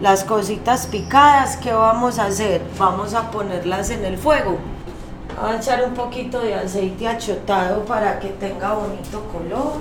las 0.00 0.24
cositas 0.24 0.86
picadas. 0.86 1.56
¿Qué 1.58 1.72
vamos 1.72 2.18
a 2.18 2.26
hacer? 2.26 2.62
Vamos 2.78 3.14
a 3.14 3.30
ponerlas 3.30 3.90
en 3.90 4.04
el 4.04 4.16
fuego. 4.16 4.58
A 5.40 5.56
echar 5.56 5.84
un 5.84 5.94
poquito 5.94 6.40
de 6.40 6.54
aceite 6.54 7.06
achotado 7.06 7.84
para 7.84 8.18
que 8.18 8.28
tenga 8.28 8.72
bonito 8.72 9.22
color. 9.28 9.74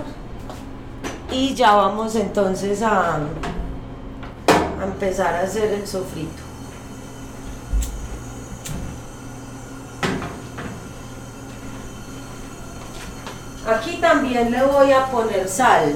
Y 1.32 1.54
ya 1.54 1.74
vamos 1.74 2.16
entonces 2.16 2.82
a 2.82 3.20
empezar 4.84 5.36
a 5.36 5.42
hacer 5.42 5.74
el 5.74 5.88
sofrito. 5.88 6.49
Aquí 13.70 13.98
también 13.98 14.50
le 14.50 14.64
voy 14.64 14.92
a 14.92 15.06
poner 15.12 15.48
sal 15.48 15.94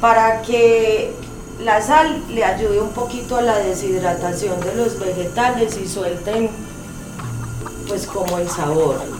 para 0.00 0.42
que 0.42 1.14
la 1.60 1.80
sal 1.80 2.24
le 2.28 2.44
ayude 2.44 2.80
un 2.80 2.90
poquito 2.90 3.36
a 3.36 3.42
la 3.42 3.58
deshidratación 3.58 4.58
de 4.60 4.74
los 4.74 4.98
vegetales 4.98 5.78
y 5.78 5.86
suelten 5.86 6.50
pues 7.86 8.04
como 8.06 8.38
el 8.38 8.50
sabor. 8.50 9.19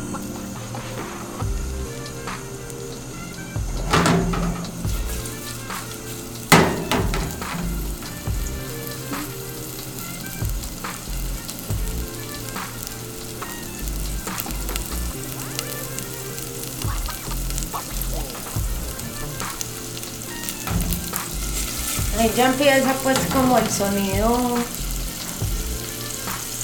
Ya 22.40 22.46
empieza 22.46 22.94
pues 23.02 23.18
como 23.34 23.58
el 23.58 23.70
sonido. 23.70 24.54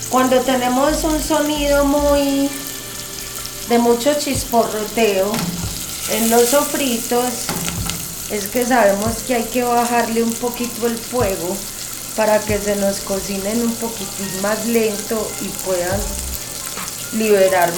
Cuando 0.08 0.40
tenemos 0.40 1.04
un 1.04 1.22
sonido 1.22 1.84
muy 1.84 2.48
de 3.68 3.78
mucho 3.78 4.14
chisporroteo 4.14 5.30
en 6.12 6.30
los 6.30 6.48
sofritos, 6.48 7.48
es 8.30 8.46
que 8.46 8.64
sabemos 8.64 9.16
que 9.26 9.34
hay 9.34 9.44
que 9.44 9.64
bajarle 9.64 10.22
un 10.22 10.32
poquito 10.32 10.86
el 10.86 10.96
fuego 10.96 11.54
para 12.16 12.38
que 12.38 12.56
se 12.58 12.76
nos 12.76 13.00
cocinen 13.00 13.60
un 13.60 13.74
poquitín 13.74 14.40
más 14.40 14.64
lento 14.66 15.30
y 15.42 15.48
puedan 15.66 16.00
liberar 17.18 17.70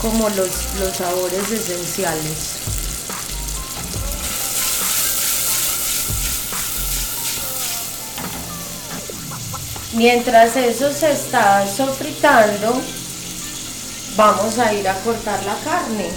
como 0.00 0.28
los, 0.28 0.78
los 0.78 0.96
sabores 0.96 1.50
esenciales. 1.50 2.63
Mientras 9.94 10.56
eso 10.56 10.92
se 10.92 11.12
está 11.12 11.64
sofritando, 11.68 12.80
vamos 14.16 14.58
a 14.58 14.72
ir 14.72 14.88
a 14.88 14.94
cortar 14.94 15.38
la 15.44 15.54
carne. 15.70 16.10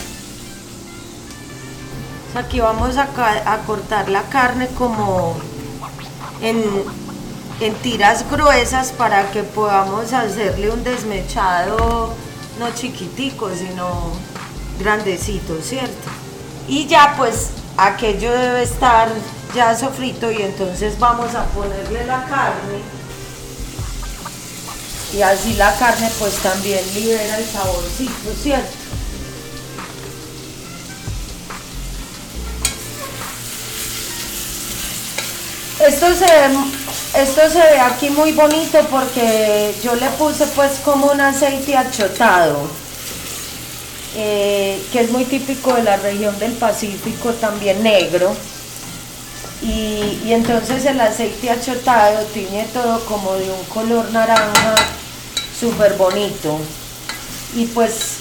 Aquí 2.34 2.60
vamos 2.60 2.98
a, 2.98 3.08
cortar 3.68 4.10
la 4.10 4.24
carne 4.24 4.68
como 4.80 5.38
en, 6.42 6.64
en 7.60 7.76
tiras 7.76 8.26
gruesas 8.32 8.92
para 8.94 9.30
que 9.30 9.44
podamos 9.44 10.12
hacerle 10.12 10.72
un 10.72 10.84
desmechado 10.84 12.16
no 12.58 12.72
chiquitico, 12.74 13.52
sino 13.56 14.12
grandecito, 14.80 15.62
¿cierto? 15.62 16.10
Y 16.68 16.88
ya 16.88 17.14
pues 17.16 17.52
aquello 17.78 18.32
debe 18.32 18.64
estar 18.64 19.10
ya 19.54 19.76
sofrito 19.76 20.32
y 20.32 20.42
entonces 20.42 20.98
vamos 20.98 21.36
a 21.36 21.46
ponerle 21.46 22.06
la 22.08 22.26
carne 22.26 22.98
y 25.14 25.22
así 25.22 25.54
la 25.54 25.76
carne 25.78 26.10
pues 26.20 26.36
también 26.36 26.82
libera 26.94 27.38
el 27.38 27.46
saborcito, 27.46 28.34
¿cierto? 28.42 28.88
Esto 35.80 36.08
se, 36.16 36.26
ve, 36.26 37.22
esto 37.22 37.42
se 37.52 37.60
ve 37.60 37.80
aquí 37.80 38.10
muy 38.10 38.32
bonito 38.32 38.80
porque 38.90 39.76
yo 39.84 39.96
le 39.96 40.10
puse 40.12 40.48
pues 40.48 40.80
como 40.84 41.06
un 41.12 41.22
aceite 41.22 41.78
achotado, 41.78 42.68
eh, 44.16 44.82
que 44.92 45.02
es 45.02 45.12
muy 45.12 45.26
típico 45.26 45.74
de 45.76 45.84
la 45.84 45.98
región 45.98 46.38
del 46.40 46.54
Pacífico, 46.54 47.32
también 47.34 47.84
negro. 47.84 48.36
Y, 49.68 50.32
entonces 50.32 50.86
el 50.86 51.00
aceite 51.02 51.50
achotado 51.50 52.24
tiene 52.28 52.64
todo 52.74 53.04
como 53.06 53.34
de 53.34 53.52
un 53.52 53.64
color 53.66 54.10
naranja 54.12 54.76
súper 55.60 55.94
bonito. 55.96 56.58
Y 57.54 57.66
pues 57.66 58.18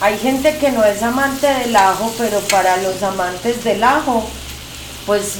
hay 0.00 0.18
gente 0.18 0.58
que 0.58 0.72
no 0.72 0.84
es 0.84 1.02
amante 1.02 1.46
del 1.46 1.76
ajo, 1.76 2.12
pero 2.18 2.40
para 2.40 2.76
los 2.78 3.00
amantes 3.04 3.62
del 3.62 3.84
ajo, 3.84 4.28
pues 5.06 5.34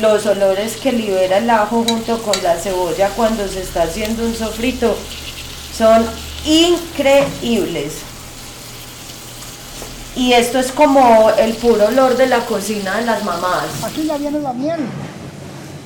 los 0.00 0.26
olores 0.26 0.76
que 0.76 0.90
libera 0.90 1.38
el 1.38 1.48
ajo 1.48 1.84
junto 1.86 2.20
con 2.22 2.42
la 2.42 2.56
cebolla 2.56 3.10
cuando 3.10 3.46
se 3.46 3.62
está 3.62 3.84
haciendo 3.84 4.24
un 4.24 4.34
sofrito 4.34 4.96
son 5.76 6.04
increíbles. 6.44 8.11
Y 10.14 10.32
esto 10.32 10.58
es 10.58 10.70
como 10.72 11.30
el 11.38 11.54
puro 11.54 11.86
olor 11.86 12.16
de 12.16 12.26
la 12.26 12.40
cocina 12.40 12.98
de 12.98 13.06
las 13.06 13.24
mamás. 13.24 13.64
Aquí 13.84 14.04
ya 14.04 14.18
viene 14.18 14.40
la 14.40 14.52
miel 14.52 14.80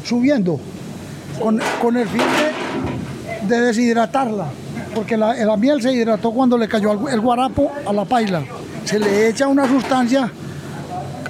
subiendo 0.04 0.61
con, 1.40 1.61
con 1.80 1.97
el 1.97 2.09
fin 2.09 2.23
de 3.47 3.61
deshidratarla, 3.61 4.47
porque 4.95 5.16
la, 5.16 5.56
miel 5.56 5.83
se 5.83 5.92
hidrató 5.92 6.30
cuando 6.33 6.56
le 6.56 6.68
cayó 6.68 6.92
el 7.09 7.21
guarapo 7.21 7.71
a 7.85 7.92
la 7.92 8.04
paila. 8.04 8.45
Se 8.85 8.99
le 8.99 9.28
echa 9.28 9.49
una 9.49 9.66
sustancia 9.66 10.30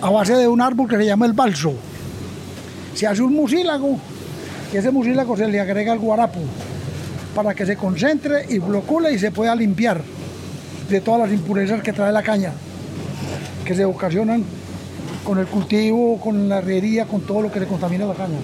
a 0.01 0.11
base 0.11 0.35
de 0.35 0.47
un 0.47 0.61
árbol 0.61 0.89
que 0.89 0.97
se 0.97 1.07
llama 1.07 1.27
el 1.27 1.33
balso. 1.33 1.75
Se 2.95 3.07
hace 3.07 3.23
un 3.23 3.35
mucílago, 3.35 3.99
y 4.73 4.77
ese 4.77 4.91
mucílago 4.91 5.37
se 5.37 5.49
le 5.49 5.61
agrega 5.61 5.93
el 5.93 5.99
guarapo 5.99 6.41
para 7.35 7.55
que 7.55 7.67
se 7.67 7.77
concentre 7.77 8.47
y 8.49 8.59
blocule 8.59 9.13
y 9.13 9.19
se 9.19 9.31
pueda 9.31 9.55
limpiar 9.55 10.01
de 10.89 11.01
todas 11.01 11.21
las 11.21 11.33
impurezas 11.33 11.83
que 11.83 11.93
trae 11.93 12.13
la 12.13 12.23
caña, 12.23 12.53
que 13.67 13.75
se 13.75 13.85
ocasionan 13.85 14.45
con 15.25 15.39
el 15.39 15.47
cultivo, 15.47 16.19
con 16.21 16.49
la 16.49 16.59
herrería, 16.59 17.05
con 17.05 17.21
todo 17.21 17.43
lo 17.43 17.53
que 17.53 17.61
le 17.61 17.67
contamina 17.67 18.07
la 18.07 18.15
caña. 18.15 18.39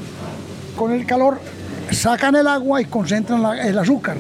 Con 0.77 0.93
el 0.93 1.07
calor 1.07 1.39
sacan 1.91 2.35
el 2.37 2.47
agua 2.47 2.83
y 2.83 2.87
concentran 2.87 3.41
la, 3.41 3.63
el 3.67 3.79
azúcar. 3.79 4.17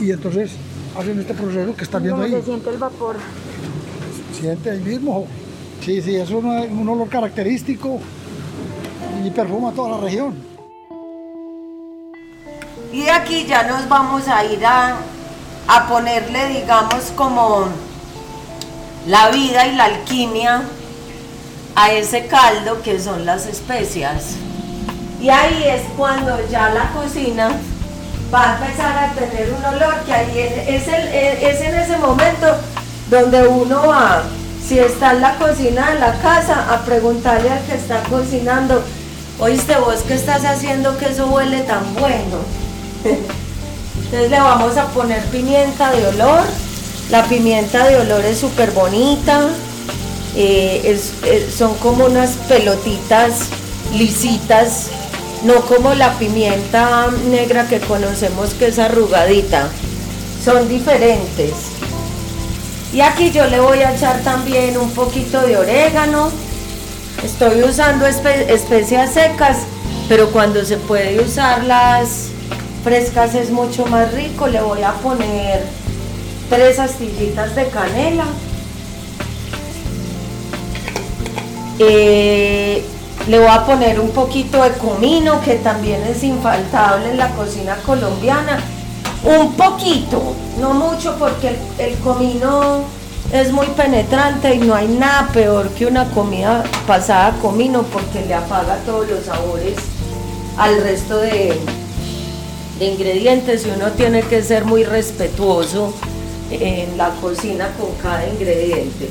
Y 0.00 0.10
entonces 0.10 0.52
hacen 0.96 1.18
este 1.18 1.34
proceso 1.34 1.74
que 1.74 1.84
están 1.84 2.02
viendo 2.02 2.22
ahí. 2.22 2.30
Se 2.30 2.42
siente 2.42 2.70
el 2.70 2.78
vapor. 2.78 3.16
Siente 4.38 4.70
ahí 4.70 4.80
mismo. 4.80 5.26
Sí, 5.84 6.00
sí, 6.02 6.14
es 6.14 6.30
un, 6.30 6.46
un 6.46 6.88
olor 6.88 7.08
característico 7.08 7.98
y 9.24 9.30
perfuma 9.30 9.72
toda 9.72 9.96
la 9.96 10.04
región. 10.04 10.34
Y 12.92 13.04
de 13.04 13.10
aquí 13.10 13.46
ya 13.46 13.62
nos 13.62 13.88
vamos 13.88 14.28
a 14.28 14.44
ir 14.44 14.64
a, 14.66 14.96
a 15.68 15.88
ponerle, 15.88 16.60
digamos, 16.60 17.12
como 17.16 17.64
la 19.06 19.30
vida 19.30 19.66
y 19.66 19.74
la 19.74 19.84
alquimia 19.84 20.62
a 21.74 21.92
ese 21.92 22.26
caldo 22.26 22.82
que 22.82 23.00
son 23.00 23.24
las 23.24 23.46
especias. 23.46 24.36
Y 25.20 25.28
ahí 25.30 25.64
es 25.64 25.82
cuando 25.96 26.36
ya 26.48 26.70
la 26.70 26.90
cocina 26.90 27.50
va 28.32 28.52
a 28.52 28.56
empezar 28.56 28.98
a 28.98 29.12
tener 29.12 29.52
un 29.52 29.64
olor 29.64 29.94
que 30.04 30.12
ahí 30.12 30.38
es, 30.68 30.88
es 30.88 31.60
en 31.60 31.74
ese 31.74 31.96
momento 31.98 32.46
donde 33.10 33.46
uno 33.46 33.86
va, 33.86 34.22
si 34.66 34.78
está 34.78 35.12
en 35.12 35.20
la 35.20 35.36
cocina 35.36 35.90
de 35.90 36.00
la 36.00 36.14
casa, 36.20 36.72
a 36.72 36.78
preguntarle 36.84 37.50
al 37.50 37.62
que 37.64 37.74
está 37.74 38.02
cocinando, 38.04 38.82
oíste 39.38 39.76
vos 39.76 40.00
que 40.06 40.14
estás 40.14 40.44
haciendo 40.44 40.96
que 40.98 41.06
eso 41.06 41.26
huele 41.26 41.60
tan 41.60 41.94
bueno. 41.94 42.38
Entonces 43.04 44.30
le 44.30 44.40
vamos 44.40 44.76
a 44.76 44.86
poner 44.88 45.22
pimienta 45.26 45.90
de 45.92 46.06
olor. 46.06 46.42
La 47.10 47.24
pimienta 47.24 47.86
de 47.86 47.96
olor 47.96 48.24
es 48.24 48.38
súper 48.38 48.70
bonita. 48.70 49.48
Eh, 50.34 50.98
son 51.54 51.74
como 51.74 52.06
unas 52.06 52.30
pelotitas 52.48 53.48
lisitas, 53.94 54.86
no 55.44 55.60
como 55.66 55.92
la 55.94 56.18
pimienta 56.18 57.10
negra 57.28 57.68
que 57.68 57.80
conocemos 57.80 58.54
que 58.54 58.68
es 58.68 58.78
arrugadita. 58.78 59.68
Son 60.42 60.68
diferentes. 60.68 61.52
Y 62.92 63.00
aquí 63.00 63.30
yo 63.30 63.46
le 63.46 63.60
voy 63.60 63.80
a 63.80 63.94
echar 63.94 64.20
también 64.22 64.76
un 64.78 64.90
poquito 64.90 65.40
de 65.42 65.56
orégano. 65.56 66.30
Estoy 67.22 67.62
usando 67.62 68.06
especias 68.06 69.14
secas, 69.14 69.58
pero 70.08 70.30
cuando 70.30 70.64
se 70.64 70.76
puede 70.76 71.20
usar 71.20 71.64
las 71.64 72.28
frescas 72.84 73.34
es 73.34 73.50
mucho 73.50 73.86
más 73.86 74.12
rico. 74.12 74.46
Le 74.46 74.60
voy 74.60 74.82
a 74.82 74.92
poner 74.94 75.62
tres 76.52 76.78
astillitas 76.78 77.56
de 77.56 77.66
canela. 77.68 78.26
Eh, 81.78 82.84
le 83.26 83.38
voy 83.38 83.48
a 83.48 83.64
poner 83.64 83.98
un 83.98 84.10
poquito 84.10 84.62
de 84.62 84.72
comino, 84.72 85.40
que 85.40 85.54
también 85.54 86.02
es 86.02 86.22
infaltable 86.22 87.10
en 87.10 87.16
la 87.16 87.30
cocina 87.30 87.76
colombiana. 87.86 88.60
Un 89.24 89.54
poquito, 89.54 90.34
no 90.60 90.74
mucho, 90.74 91.16
porque 91.18 91.56
el, 91.78 91.96
comino 92.00 92.82
es 93.32 93.50
muy 93.50 93.68
penetrante 93.68 94.54
y 94.54 94.58
no 94.58 94.74
hay 94.74 94.88
nada 94.88 95.28
peor 95.32 95.70
que 95.70 95.86
una 95.86 96.10
comida 96.10 96.64
pasada 96.86 97.32
comino 97.40 97.82
porque 97.84 98.26
le 98.26 98.34
apaga 98.34 98.76
todos 98.84 99.08
los 99.08 99.24
sabores 99.24 99.76
al 100.58 100.82
resto 100.82 101.16
de, 101.16 101.58
ingredientes 102.78 103.64
y 103.64 103.70
uno 103.70 103.92
tiene 103.92 104.22
que 104.22 104.42
ser 104.42 104.64
muy 104.64 104.82
respetuoso 104.84 105.94
en 106.60 106.98
la 106.98 107.10
cocina 107.10 107.70
con 107.78 107.94
cada 108.02 108.26
ingrediente. 108.26 109.10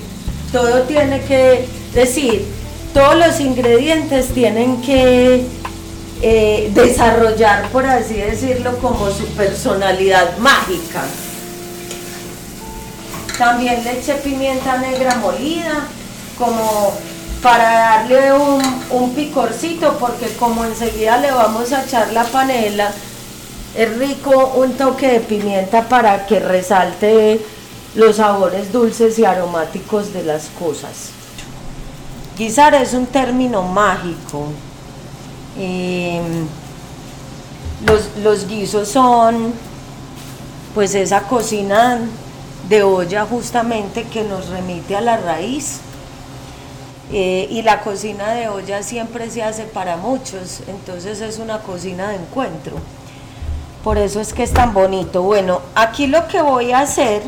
Todo 0.51 0.81
tiene 0.83 1.21
que 1.21 1.65
decir, 1.93 2.45
todos 2.93 3.15
los 3.15 3.39
ingredientes 3.39 4.27
tienen 4.33 4.81
que 4.81 5.45
eh, 6.21 6.71
desarrollar, 6.73 7.69
por 7.69 7.85
así 7.85 8.15
decirlo, 8.15 8.77
como 8.77 9.09
su 9.09 9.25
personalidad 9.27 10.37
mágica. 10.37 11.03
También 13.37 13.83
le 13.83 13.99
eché 13.99 14.15
pimienta 14.15 14.77
negra 14.77 15.15
molida, 15.15 15.87
como 16.37 16.93
para 17.41 17.71
darle 17.71 18.33
un, 18.33 18.61
un 18.91 19.15
picorcito, 19.15 19.97
porque 19.97 20.27
como 20.37 20.63
enseguida 20.65 21.17
le 21.17 21.31
vamos 21.31 21.71
a 21.71 21.83
echar 21.83 22.11
la 22.13 22.23
panela, 22.25 22.91
es 23.75 23.97
rico 23.97 24.53
un 24.55 24.73
toque 24.73 25.07
de 25.07 25.19
pimienta 25.21 25.87
para 25.87 26.25
que 26.25 26.39
resalte 26.39 27.39
los 27.95 28.17
sabores 28.17 28.71
dulces 28.71 29.17
y 29.19 29.25
aromáticos 29.25 30.13
de 30.13 30.23
las 30.23 30.47
cosas. 30.59 31.09
Guisar 32.37 32.73
es 32.75 32.93
un 32.93 33.05
término 33.05 33.63
mágico. 33.63 34.47
Em, 35.57 36.47
los, 37.85 38.09
los 38.23 38.47
guisos 38.47 38.87
son 38.87 39.53
pues 40.73 40.95
esa 40.95 41.23
cocina 41.23 41.99
de 42.69 42.83
olla 42.83 43.25
justamente 43.25 44.03
que 44.03 44.23
nos 44.23 44.47
remite 44.49 44.95
a 44.95 45.01
la 45.01 45.17
raíz. 45.17 45.79
Eh, 47.13 47.47
y 47.49 47.61
la 47.61 47.81
cocina 47.81 48.31
de 48.31 48.47
olla 48.47 48.83
siempre 48.83 49.29
se 49.29 49.43
hace 49.43 49.63
para 49.63 49.97
muchos, 49.97 50.61
entonces 50.67 51.19
es 51.19 51.39
una 51.39 51.59
cocina 51.59 52.09
de 52.09 52.15
encuentro. 52.15 52.77
Por 53.83 53.97
eso 53.97 54.21
es 54.21 54.33
que 54.33 54.43
es 54.43 54.53
tan 54.53 54.73
bonito. 54.73 55.23
Bueno, 55.23 55.61
aquí 55.73 56.05
lo 56.05 56.27
que 56.27 56.41
voy 56.41 56.71
a 56.71 56.81
hacer 56.81 57.23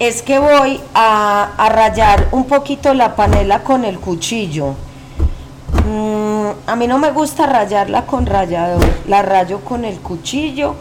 es 0.00 0.22
que 0.22 0.40
voy 0.40 0.80
a, 0.94 1.50
rayar 1.70 2.28
un 2.32 2.46
poquito 2.46 2.92
la 2.94 3.14
panela 3.14 3.62
con 3.62 3.84
el 3.84 4.00
cuchillo. 4.00 4.74
Mm, 5.86 6.48
a 6.66 6.76
mí 6.76 6.86
no 6.88 6.98
me 6.98 7.12
gusta 7.12 7.46
rayarla 7.46 8.04
con 8.06 8.26
rallador, 8.26 8.84
la 9.06 9.22
rayo 9.22 9.60
con 9.60 9.84
el 9.84 10.00
cuchillo. 10.00 10.74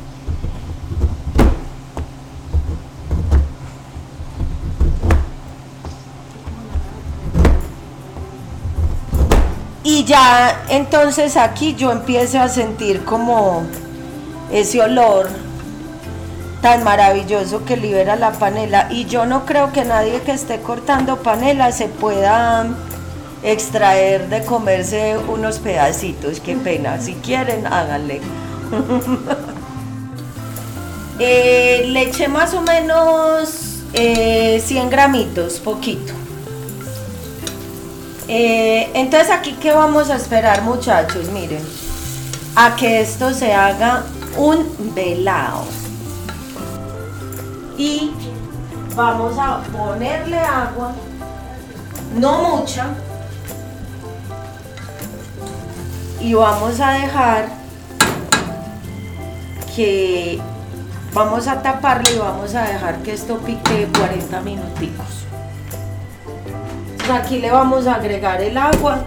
Y 9.83 10.05
ya 10.05 10.63
entonces 10.69 11.37
aquí 11.37 11.75
yo 11.75 11.91
empiezo 11.91 12.39
a 12.39 12.47
sentir 12.47 13.03
como 13.03 13.63
ese 14.53 14.81
olor 14.81 15.27
tan 16.61 16.83
maravilloso 16.83 17.65
que 17.65 17.75
libera 17.75 18.15
la 18.15 18.31
panela. 18.31 18.87
Y 18.89 19.05
yo 19.05 19.25
no 19.25 19.45
creo 19.45 19.73
que 19.73 19.83
nadie 19.83 20.21
que 20.21 20.31
esté 20.31 20.59
cortando 20.59 21.17
panela 21.17 21.71
se 21.71 21.87
pueda 21.87 22.67
extraer 23.43 24.29
de 24.29 24.45
comerse 24.45 25.17
unos 25.27 25.59
pedacitos. 25.59 26.39
Qué 26.39 26.55
pena. 26.55 27.01
Si 27.01 27.15
quieren, 27.15 27.67
háganle. 27.67 28.21
eh, 31.19 31.85
le 31.87 32.03
eché 32.03 32.29
más 32.29 32.53
o 32.53 32.61
menos 32.61 33.73
100 33.93 33.95
eh, 33.95 34.87
gramitos, 34.89 35.59
poquito. 35.59 36.13
Eh, 38.27 38.89
entonces 38.93 39.29
aquí 39.29 39.57
qué 39.61 39.73
vamos 39.73 40.09
a 40.09 40.15
esperar 40.15 40.61
muchachos, 40.61 41.27
miren, 41.27 41.61
a 42.55 42.75
que 42.77 43.01
esto 43.01 43.33
se 43.33 43.53
haga 43.53 44.03
un 44.37 44.93
velado. 44.93 45.65
Y 47.77 48.11
vamos 48.95 49.37
a 49.37 49.61
ponerle 49.63 50.37
agua, 50.37 50.93
no 52.15 52.57
mucha, 52.57 52.87
y 56.19 56.33
vamos 56.33 56.79
a 56.79 56.91
dejar 56.91 57.49
que 59.75 60.39
vamos 61.13 61.47
a 61.47 61.61
taparle 61.61 62.13
y 62.15 62.17
vamos 62.19 62.55
a 62.55 62.63
dejar 62.63 62.99
que 62.99 63.13
esto 63.13 63.37
pique 63.39 63.89
40 63.97 64.41
minuticos. 64.41 65.25
Aquí 67.11 67.39
le 67.39 67.51
vamos 67.51 67.87
a 67.87 67.95
agregar 67.95 68.41
el 68.41 68.57
agua 68.57 69.03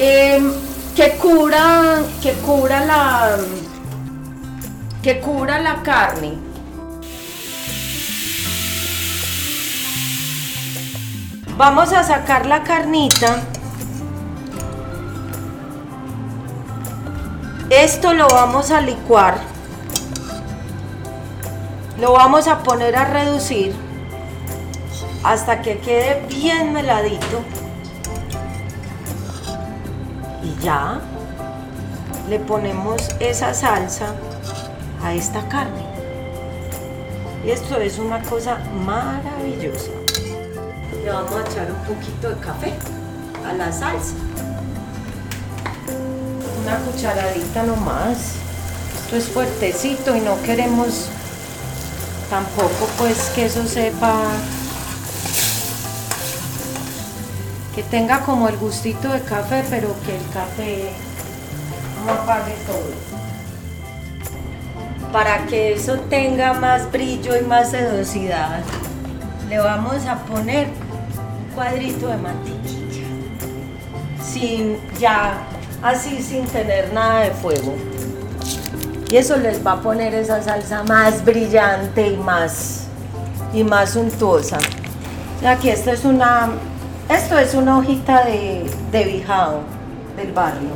Em, 0.00 0.52
que 0.94 1.16
cura, 1.16 2.02
que 2.22 2.32
cura 2.34 2.84
la, 2.84 3.36
que 5.02 5.20
la 5.60 5.82
carne. 5.82 6.38
Vamos 11.56 11.92
a 11.92 12.04
sacar 12.04 12.46
la 12.46 12.62
carnita. 12.62 13.42
Esto 17.68 18.14
lo 18.14 18.28
vamos 18.28 18.70
a 18.70 18.80
licuar. 18.80 19.38
Lo 21.98 22.12
vamos 22.12 22.46
a 22.46 22.62
poner 22.62 22.94
a 22.94 23.04
reducir 23.04 23.74
hasta 25.24 25.60
que 25.60 25.78
quede 25.78 26.24
bien 26.28 26.72
meladito 26.72 27.42
ya 30.62 31.00
le 32.28 32.38
ponemos 32.38 33.02
esa 33.20 33.54
salsa 33.54 34.14
a 35.02 35.14
esta 35.14 35.46
carne. 35.48 35.86
Y 37.44 37.50
esto 37.50 37.78
es 37.78 37.98
una 37.98 38.22
cosa 38.22 38.58
maravillosa. 38.84 39.92
Le 41.04 41.10
vamos 41.10 41.32
a 41.32 41.50
echar 41.50 41.70
un 41.70 41.94
poquito 41.94 42.28
de 42.30 42.36
café 42.36 42.72
a 43.46 43.52
la 43.52 43.72
salsa. 43.72 44.14
Una 46.62 46.76
cucharadita 46.78 47.62
nomás. 47.62 48.34
Esto 49.04 49.16
es 49.16 49.28
fuertecito 49.28 50.14
y 50.16 50.20
no 50.20 50.40
queremos 50.42 51.08
tampoco 52.28 52.86
pues 52.98 53.30
que 53.34 53.46
eso 53.46 53.66
sepa 53.66 54.20
que 57.78 57.84
tenga 57.84 58.22
como 58.22 58.48
el 58.48 58.56
gustito 58.56 59.08
de 59.12 59.20
café, 59.20 59.62
pero 59.70 59.94
que 60.04 60.16
el 60.16 60.28
café 60.32 60.90
no 62.04 62.12
apague 62.12 62.54
todo. 62.66 62.90
Para 65.12 65.46
que 65.46 65.74
eso 65.74 65.96
tenga 66.10 66.54
más 66.54 66.90
brillo 66.90 67.36
y 67.36 67.42
más 67.42 67.70
sedosidad, 67.70 68.62
le 69.48 69.60
vamos 69.60 70.04
a 70.06 70.16
poner 70.24 70.66
un 70.66 71.54
cuadrito 71.54 72.08
de 72.08 72.16
mantequilla. 72.16 73.06
Sin 74.28 74.78
ya 74.98 75.38
así 75.80 76.20
sin 76.20 76.46
tener 76.46 76.92
nada 76.92 77.20
de 77.20 77.30
fuego. 77.30 77.76
Y 79.08 79.18
eso 79.18 79.36
les 79.36 79.64
va 79.64 79.74
a 79.74 79.80
poner 79.80 80.14
esa 80.14 80.42
salsa 80.42 80.82
más 80.82 81.24
brillante 81.24 82.08
y 82.08 82.16
más 82.16 82.88
y 83.52 83.62
más 83.62 83.90
suntuosa. 83.90 84.58
Aquí 85.46 85.70
esta 85.70 85.92
es 85.92 86.04
una 86.04 86.48
esto 87.08 87.38
es 87.38 87.54
una 87.54 87.78
hojita 87.78 88.24
de, 88.24 88.70
de 88.92 89.04
bijao 89.04 89.60
del 90.16 90.32
barrio. 90.32 90.70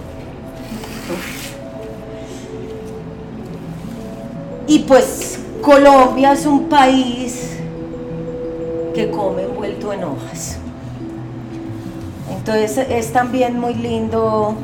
Y 4.66 4.80
pues 4.80 5.40
Colombia 5.60 6.32
es 6.32 6.46
un 6.46 6.68
país 6.68 7.58
que 8.94 9.10
come 9.10 9.42
envuelto 9.42 9.92
en 9.92 10.04
hojas. 10.04 10.58
Entonces 12.30 12.78
es 12.88 13.12
también 13.12 13.58
muy 13.60 13.74
lindo, 13.74 14.54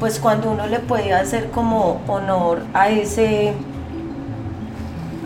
pues 0.00 0.18
cuando 0.18 0.50
uno 0.50 0.66
le 0.66 0.80
puede 0.80 1.12
hacer 1.12 1.50
como 1.50 2.00
honor 2.08 2.62
a 2.74 2.88
ese, 2.88 3.52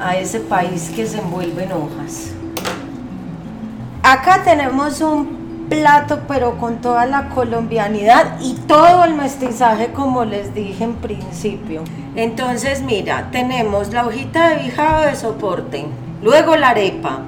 a 0.01 0.17
ese 0.17 0.41
país 0.41 0.91
que 0.95 1.07
se 1.07 1.19
envuelve 1.19 1.65
en 1.65 1.73
hojas. 1.73 2.33
Acá 4.03 4.43
tenemos 4.45 5.01
un 5.01 5.36
plato, 5.69 6.21
pero 6.27 6.59
con 6.59 6.81
toda 6.81 7.07
la 7.07 7.29
colombianidad 7.29 8.39
y 8.41 8.55
todo 8.67 9.05
el 9.05 9.15
mestizaje, 9.15 9.93
como 9.93 10.25
les 10.25 10.55
dije 10.55 10.85
en 10.85 10.95
principio. 10.95 11.83
Entonces, 12.15 12.83
mira, 12.83 13.29
tenemos 13.31 13.93
la 13.93 14.07
hojita 14.07 14.51
de 14.51 14.63
bijado 14.65 15.07
de 15.07 15.17
soporte, 15.17 15.87
luego 16.23 16.57
la 16.57 16.71
arepa, 16.71 17.21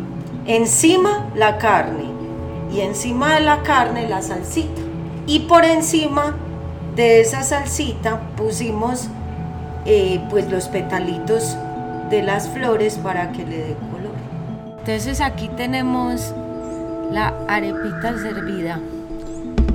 encima 0.47 1.27
la 1.35 1.59
carne 1.59 2.05
y 2.73 2.81
encima 2.81 3.35
de 3.35 3.41
la 3.41 3.63
carne 3.63 4.09
la 4.09 4.23
salsita. 4.23 4.81
Y 5.27 5.41
por 5.41 5.65
encima 5.65 6.37
de 6.97 7.21
esa 7.21 7.43
salsita 7.43 8.21
pusimos 8.37 9.09
eh, 9.85 10.21
pues 10.31 10.51
los 10.51 10.69
petalitos 10.69 11.57
de 12.11 12.23
las 12.23 12.49
flores 12.49 12.97
para 12.97 13.33
que 13.33 13.45
le 13.45 13.59
dé 13.59 13.77
color. 13.93 14.79
Entonces 14.79 15.21
aquí 15.21 15.49
tenemos 15.57 16.35
la 17.13 17.33
arepita 17.49 18.17
servida. 18.19 18.79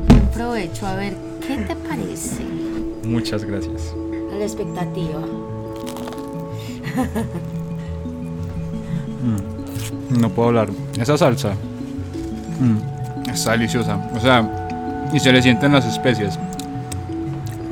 Buen 0.08 0.28
provecho, 0.28 0.86
a 0.88 0.96
ver, 0.96 1.16
¿qué 1.46 1.58
te 1.58 1.76
parece? 1.76 2.44
Muchas 3.06 3.44
gracias. 3.44 3.94
A 4.32 4.36
la 4.36 4.44
expectativa. 4.46 5.20
Mm, 9.24 10.20
No 10.22 10.30
puedo 10.30 10.50
hablar. 10.50 10.70
Esa 11.00 11.18
salsa 11.18 11.54
mm, 12.60 13.30
está 13.30 13.52
deliciosa. 13.54 13.98
O 14.16 14.20
sea, 14.20 15.10
y 15.14 15.20
se 15.20 15.32
le 15.32 15.42
sienten 15.42 15.72
las 15.74 15.86
especias. 15.86 16.40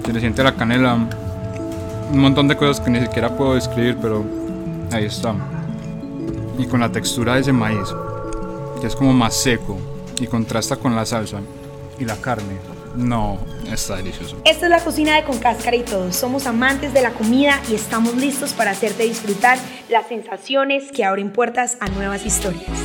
Se 0.05 0.13
le 0.13 0.19
siente 0.19 0.43
la 0.43 0.53
canela. 0.55 0.97
Un 2.11 2.19
montón 2.19 2.47
de 2.47 2.57
cosas 2.57 2.81
que 2.81 2.89
ni 2.91 2.99
siquiera 2.99 3.35
puedo 3.37 3.55
describir, 3.55 3.97
pero 4.01 4.23
ahí 4.91 5.05
está. 5.05 5.33
Y 6.57 6.65
con 6.65 6.81
la 6.81 6.91
textura 6.91 7.35
de 7.35 7.41
ese 7.41 7.53
maíz, 7.53 7.87
que 8.81 8.87
es 8.87 8.95
como 8.95 9.13
más 9.13 9.35
seco 9.35 9.77
y 10.19 10.27
contrasta 10.27 10.75
con 10.75 10.95
la 10.95 11.05
salsa 11.05 11.39
y 11.99 12.05
la 12.05 12.17
carne. 12.17 12.57
No, 12.95 13.39
está 13.71 13.95
delicioso. 13.95 14.35
Esta 14.43 14.65
es 14.65 14.69
la 14.69 14.83
cocina 14.83 15.15
de 15.15 15.23
Con 15.23 15.37
Cáscara 15.37 15.77
y 15.77 15.83
Todo. 15.83 16.11
Somos 16.11 16.45
amantes 16.45 16.93
de 16.93 17.01
la 17.01 17.11
comida 17.11 17.61
y 17.69 17.75
estamos 17.75 18.15
listos 18.15 18.51
para 18.51 18.71
hacerte 18.71 19.03
disfrutar 19.03 19.57
las 19.87 20.07
sensaciones 20.07 20.91
que 20.91 21.05
abren 21.05 21.31
puertas 21.31 21.77
a 21.79 21.87
nuevas 21.87 22.25
historias. 22.25 22.80